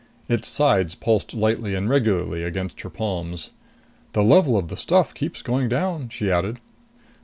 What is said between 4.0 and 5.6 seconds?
"The level of the stuff keeps